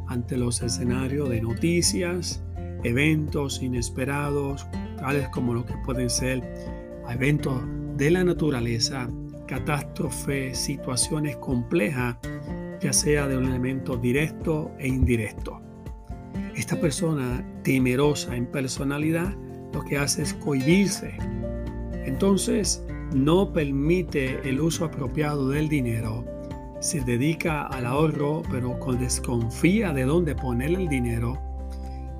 ante 0.07 0.37
los 0.37 0.61
escenarios 0.61 1.29
de 1.29 1.41
noticias, 1.41 2.43
eventos 2.83 3.61
inesperados, 3.61 4.67
tales 4.97 5.27
como 5.29 5.53
lo 5.53 5.65
que 5.65 5.73
pueden 5.85 6.09
ser 6.09 6.41
eventos 7.09 7.61
de 7.97 8.11
la 8.11 8.23
naturaleza, 8.23 9.09
catástrofes, 9.47 10.57
situaciones 10.57 11.35
complejas, 11.37 12.17
ya 12.81 12.93
sea 12.93 13.27
de 13.27 13.37
un 13.37 13.45
elemento 13.45 13.97
directo 13.97 14.71
e 14.77 14.87
indirecto. 14.87 15.61
Esta 16.55 16.79
persona 16.79 17.45
temerosa 17.63 18.35
en 18.35 18.45
personalidad 18.45 19.35
lo 19.73 19.83
que 19.83 19.97
hace 19.97 20.23
es 20.23 20.33
cohibirse. 20.33 21.17
Entonces, 22.07 22.83
no 23.13 23.51
permite 23.51 24.49
el 24.49 24.61
uso 24.61 24.85
apropiado 24.85 25.49
del 25.49 25.67
dinero, 25.67 26.23
se 26.79 27.01
dedica 27.01 27.63
al 27.63 27.85
ahorro, 27.85 28.43
pero 28.49 28.79
con 28.79 28.97
desconfía 28.97 29.91
de 29.91 30.05
dónde 30.05 30.33
poner 30.33 30.71
el 30.71 30.87
dinero 30.87 31.37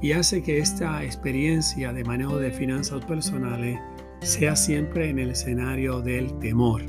y 0.02 0.12
hace 0.12 0.44
que 0.44 0.60
esta 0.60 1.04
experiencia 1.04 1.94
de 1.94 2.04
manejo 2.04 2.38
de 2.38 2.52
finanzas 2.52 3.04
personales 3.06 3.80
sea 4.20 4.58
siempre 4.58 5.10
en 5.10 5.20
el 5.20 5.32
escenario 5.32 6.02
del 6.02 6.38
temor. 6.40 6.82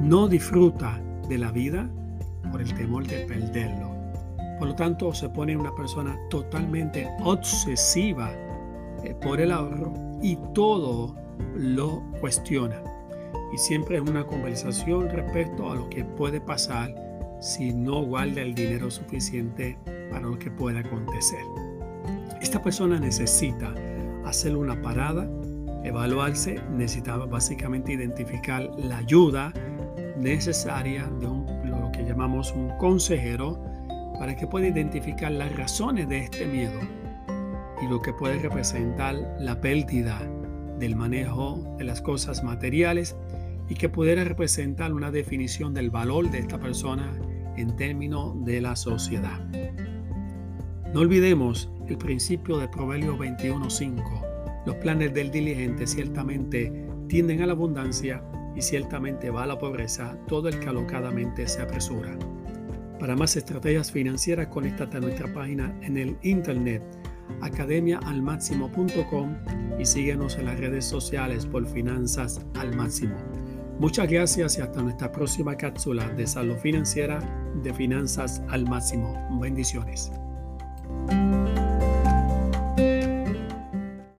No 0.00 0.28
disfruta 0.28 1.00
de 1.30 1.38
la 1.38 1.50
vida 1.50 1.88
por 2.50 2.60
el 2.60 2.74
temor 2.74 3.06
de 3.06 3.24
perderlo. 3.24 3.90
Por 4.58 4.68
lo 4.68 4.74
tanto, 4.74 5.14
se 5.14 5.30
pone 5.30 5.56
una 5.56 5.74
persona 5.74 6.14
totalmente 6.28 7.08
obsesiva 7.24 8.30
eh, 9.02 9.14
por 9.22 9.40
el 9.40 9.50
ahorro 9.50 9.94
y 10.20 10.36
todo 10.52 11.21
lo 11.56 12.02
cuestiona. 12.20 12.82
Y 13.52 13.58
siempre 13.58 13.96
es 13.96 14.02
una 14.02 14.24
conversación 14.24 15.08
respecto 15.10 15.70
a 15.70 15.74
lo 15.74 15.88
que 15.90 16.04
puede 16.04 16.40
pasar 16.40 16.94
si 17.40 17.72
no 17.72 18.02
guarda 18.04 18.40
el 18.40 18.54
dinero 18.54 18.90
suficiente 18.90 19.76
para 20.10 20.26
lo 20.26 20.38
que 20.38 20.50
pueda 20.50 20.80
acontecer. 20.80 21.44
Esta 22.40 22.62
persona 22.62 22.98
necesita 22.98 23.74
hacer 24.24 24.56
una 24.56 24.80
parada, 24.80 25.28
evaluarse, 25.84 26.60
necesita 26.70 27.16
básicamente 27.16 27.92
identificar 27.92 28.70
la 28.78 28.98
ayuda 28.98 29.52
necesaria 30.16 31.06
de 31.20 31.26
lo 31.26 31.90
que 31.92 32.04
llamamos 32.04 32.52
un 32.52 32.70
consejero 32.78 33.60
para 34.18 34.36
que 34.36 34.46
pueda 34.46 34.68
identificar 34.68 35.32
las 35.32 35.54
razones 35.56 36.08
de 36.08 36.18
este 36.18 36.46
miedo 36.46 36.78
y 37.82 37.88
lo 37.88 38.00
que 38.00 38.12
puede 38.12 38.38
representar 38.38 39.16
la 39.40 39.60
pérdida 39.60 40.20
del 40.78 40.96
manejo 40.96 41.76
de 41.78 41.84
las 41.84 42.00
cosas 42.00 42.42
materiales 42.42 43.16
y 43.68 43.74
que 43.74 43.88
pudiera 43.88 44.24
representar 44.24 44.92
una 44.92 45.10
definición 45.10 45.74
del 45.74 45.90
valor 45.90 46.30
de 46.30 46.38
esta 46.38 46.58
persona 46.58 47.12
en 47.56 47.76
términos 47.76 48.44
de 48.44 48.60
la 48.60 48.76
sociedad. 48.76 49.40
No 50.92 51.00
olvidemos 51.00 51.70
el 51.88 51.96
principio 51.96 52.58
de 52.58 52.68
Proverbio 52.68 53.16
21.5. 53.16 54.64
Los 54.66 54.76
planes 54.76 55.14
del 55.14 55.30
diligente 55.30 55.86
ciertamente 55.86 56.86
tienden 57.08 57.42
a 57.42 57.46
la 57.46 57.52
abundancia 57.52 58.22
y 58.54 58.62
ciertamente 58.62 59.30
va 59.30 59.44
a 59.44 59.46
la 59.46 59.58
pobreza 59.58 60.16
todo 60.28 60.48
el 60.48 60.60
que 60.60 60.68
alocadamente 60.68 61.48
se 61.48 61.62
apresura. 61.62 62.16
Para 62.98 63.16
más 63.16 63.36
estrategias 63.36 63.90
financieras, 63.90 64.46
conéctate 64.48 64.98
a 64.98 65.00
nuestra 65.00 65.32
página 65.32 65.74
en 65.82 65.96
el 65.96 66.16
internet 66.22 66.82
academiaalmáximo.com 67.40 69.36
y 69.78 69.84
síguenos 69.84 70.36
en 70.38 70.46
las 70.46 70.58
redes 70.58 70.84
sociales 70.84 71.46
por 71.46 71.66
Finanzas 71.66 72.40
al 72.58 72.74
Máximo. 72.76 73.16
Muchas 73.78 74.08
gracias 74.08 74.58
y 74.58 74.60
hasta 74.60 74.82
nuestra 74.82 75.10
próxima 75.10 75.56
cápsula 75.56 76.08
de 76.10 76.26
salud 76.26 76.56
financiera 76.56 77.18
de 77.62 77.74
Finanzas 77.74 78.42
al 78.48 78.64
Máximo. 78.68 79.14
Bendiciones. 79.40 80.12